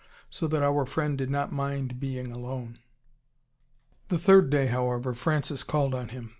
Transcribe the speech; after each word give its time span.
So 0.31 0.47
that 0.47 0.63
our 0.63 0.87
friend 0.87 1.15
did 1.15 1.29
not 1.29 1.51
mind 1.51 1.99
being 1.99 2.31
alone. 2.31 2.79
The 4.07 4.17
third 4.17 4.49
day, 4.49 4.65
however, 4.65 5.13
Francis 5.13 5.63
called 5.63 5.93
on 5.93 6.09
him. 6.09 6.29